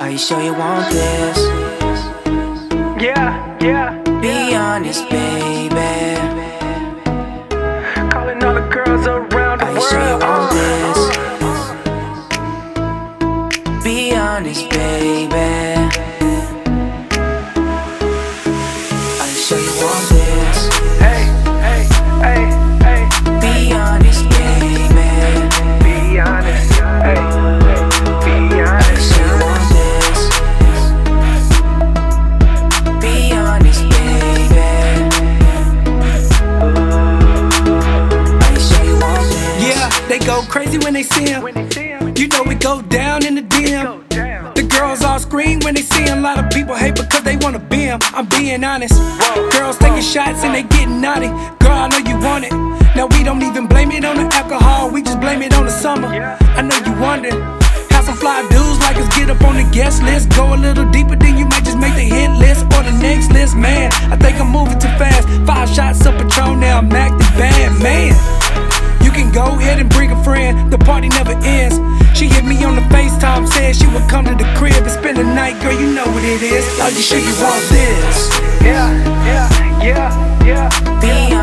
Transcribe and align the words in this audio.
Are 0.00 0.10
you 0.10 0.18
sure 0.18 0.40
you 0.40 0.54
want 0.54 0.92
this? 0.92 1.38
Yeah, 3.02 3.56
yeah. 3.60 4.02
Be 4.20 4.54
honest, 4.54 5.08
baby. 5.10 5.76
Calling 8.10 8.42
all 8.44 8.54
the 8.54 8.68
girls 8.70 9.06
around 9.06 9.58
the 9.60 9.66
Are 9.66 9.72
you 9.74 9.80
sure 9.88 10.00
you 10.00 10.18
world. 10.18 10.22
want 10.22 10.52
this? 13.74 13.84
Be 13.84 14.14
honest, 14.14 14.68
baby. 14.70 15.77
When 40.88 40.94
they 40.94 41.02
see 41.02 41.28
him. 41.28 42.16
You 42.16 42.28
know 42.28 42.42
we 42.44 42.54
go 42.54 42.80
down 42.80 43.26
in 43.26 43.34
the 43.34 43.42
DM. 43.42 44.08
The 44.54 44.62
girls 44.62 45.04
all 45.04 45.18
scream 45.18 45.60
when 45.60 45.74
they 45.74 45.82
see 45.82 46.04
him. 46.04 46.20
A 46.20 46.22
lot 46.22 46.38
of 46.38 46.50
people 46.50 46.74
hate 46.74 46.94
because 46.94 47.22
they 47.24 47.36
wanna 47.36 47.58
be 47.58 47.92
him. 47.92 48.00
I'm 48.16 48.24
being 48.24 48.64
honest. 48.64 48.94
Girls 49.52 49.76
taking 49.76 50.00
shots 50.00 50.44
and 50.44 50.54
they 50.54 50.62
getting 50.62 51.02
naughty. 51.02 51.28
Girl, 51.60 51.76
I 51.76 51.88
know 51.88 52.00
you 52.08 52.16
want 52.24 52.46
it. 52.46 52.52
Now 52.96 53.04
we 53.04 53.22
don't 53.22 53.42
even 53.42 53.66
blame 53.66 53.90
it 53.92 54.02
on 54.06 54.16
the 54.16 54.34
alcohol, 54.34 54.90
we 54.90 55.02
just 55.02 55.20
blame 55.20 55.42
it 55.42 55.52
on 55.52 55.66
the 55.66 55.70
summer. 55.70 56.08
I 56.08 56.62
know 56.62 56.78
you 56.86 56.98
wonder. 56.98 57.36
How 57.92 58.00
some 58.00 58.16
fly 58.16 58.40
dudes 58.48 58.80
like 58.80 58.96
us 58.96 59.14
get 59.14 59.28
up 59.28 59.42
on 59.44 59.56
the 59.56 59.68
guest 59.70 60.02
list. 60.02 60.30
Go 60.30 60.54
a 60.54 60.56
little 60.56 60.90
deeper, 60.90 61.16
then 61.16 61.36
you 61.36 61.44
might 61.44 61.64
just 61.64 61.76
make 61.76 61.92
the 61.96 62.08
hit 62.16 62.30
list 62.40 62.64
or 62.64 62.82
the 62.82 62.96
next 63.02 63.30
list. 63.30 63.54
Man, 63.56 63.92
I 64.08 64.16
think 64.16 64.40
I'm 64.40 64.48
moving 64.48 64.78
too 64.78 64.94
fast. 64.96 65.28
Five 65.44 65.68
shots 65.68 66.06
of 66.06 66.14
Patron, 66.16 66.60
now 66.60 66.78
I'm 66.78 66.90
acting 66.92 67.18
bad. 67.36 67.76
Man, 67.82 68.16
you 69.04 69.10
can 69.10 69.30
go 69.32 69.44
ahead 69.60 69.78
and 69.78 69.90
bring 69.90 70.07
friend, 70.28 70.70
the 70.70 70.78
party 70.78 71.08
never 71.08 71.32
ends. 71.42 71.76
She 72.18 72.26
hit 72.28 72.44
me 72.44 72.62
on 72.64 72.74
the 72.76 72.86
FaceTime, 72.92 73.48
said 73.48 73.74
she 73.76 73.86
would 73.86 74.06
come 74.10 74.24
to 74.26 74.34
the 74.34 74.48
crib 74.58 74.76
and 74.76 74.90
spend 74.90 75.16
the 75.16 75.24
night, 75.24 75.56
girl, 75.62 75.72
you 75.72 75.88
know 75.94 76.04
what 76.04 76.24
it 76.24 76.42
is. 76.42 76.64
Are 76.80 76.90
you 76.90 77.00
sure 77.00 77.18
you 77.18 77.34
want 77.40 77.64
this? 77.72 78.16
Yeah, 78.60 78.88
yeah, 79.30 79.48
yeah, 79.88 80.44
yeah. 80.44 80.68
Be 81.00 81.37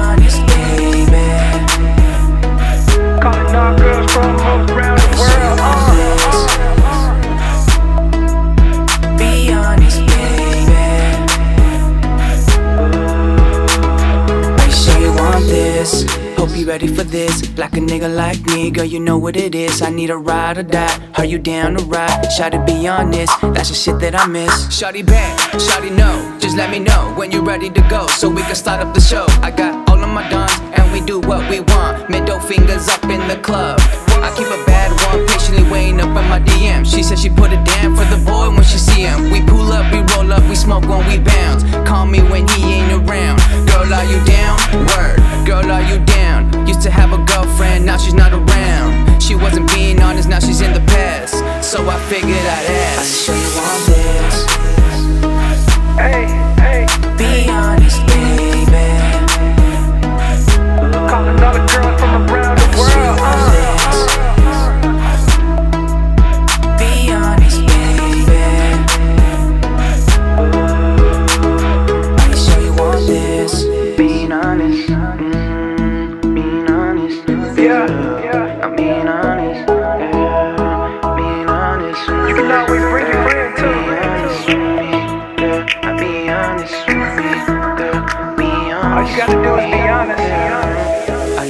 ready 16.75 16.93
for 16.93 17.05
this. 17.05 17.57
Like 17.57 17.77
a 17.77 17.79
nigga 17.79 18.13
like 18.13 18.41
me, 18.47 18.69
girl, 18.69 18.83
you 18.83 18.99
know 18.99 19.17
what 19.17 19.37
it 19.37 19.55
is. 19.55 19.81
I 19.81 19.89
need 19.89 20.09
a 20.09 20.17
ride 20.17 20.57
or 20.57 20.63
die. 20.63 20.95
Are 21.15 21.23
you 21.23 21.39
down 21.39 21.77
to 21.77 21.83
ride? 21.85 22.23
To 22.51 22.63
be 22.65 22.85
honest, 22.85 23.33
that's 23.55 23.69
the 23.69 23.75
shit 23.75 23.97
that 23.99 24.13
I 24.13 24.27
miss. 24.27 24.51
Shawty 24.67 25.05
bad, 25.05 25.39
shawty 25.53 25.89
no. 25.95 26.11
Just 26.37 26.57
let 26.57 26.69
me 26.69 26.79
know 26.79 27.13
when 27.15 27.31
you're 27.31 27.47
ready 27.53 27.69
to 27.69 27.81
go 27.89 28.07
so 28.07 28.27
we 28.27 28.41
can 28.41 28.55
start 28.55 28.85
up 28.85 28.93
the 28.93 28.99
show. 28.99 29.25
I 29.41 29.51
got 29.51 29.89
all 29.89 30.03
of 30.03 30.09
my 30.09 30.29
guns 30.29 30.51
and 30.75 30.91
we 30.91 30.99
do 30.99 31.21
what 31.21 31.49
we 31.49 31.61
want. 31.61 32.09
Middle 32.09 32.41
fingers 32.41 32.89
up 32.89 33.05
in 33.05 33.25
the 33.29 33.37
club. 33.37 33.79
I 34.25 34.29
keep 34.35 34.47
a 34.47 34.59
bad 34.65 34.91
one 35.07 35.25
patiently 35.27 35.63
waiting 35.71 36.01
up 36.01 36.09
in 36.09 36.27
my 36.27 36.41
DM. 36.41 36.85
She 36.85 37.03
said 37.03 37.19
she 37.19 37.29
put 37.29 37.53
it 37.53 37.63
down 37.63 37.95
for 37.95 38.05
the 38.13 38.19
boy 38.25 38.49
when 38.49 38.63
she 38.63 38.77
see 38.77 39.01
him. 39.07 39.31
We 39.31 39.39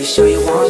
sure 0.05 0.27
you 0.27 0.39
want 0.45 0.64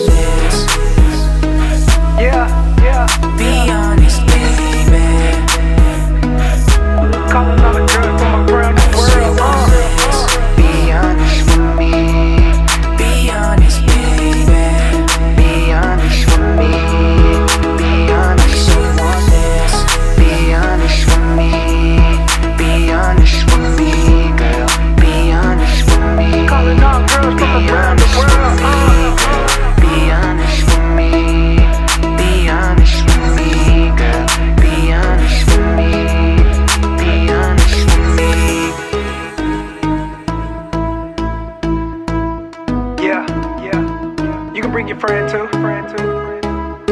your 44.87 44.99
friend 44.99 45.27
too. 45.29 45.47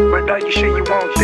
But 0.09 0.29
are 0.29 0.39
you 0.39 0.51
sure 0.51 0.77
you 0.77 0.83
want? 0.83 1.22